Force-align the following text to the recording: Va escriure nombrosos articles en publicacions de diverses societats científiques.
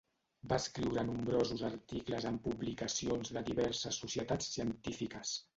Va 0.53 0.57
escriure 0.61 1.03
nombrosos 1.09 1.61
articles 1.69 2.27
en 2.31 2.41
publicacions 2.47 3.33
de 3.39 3.47
diverses 3.51 4.03
societats 4.07 4.53
científiques. 4.59 5.41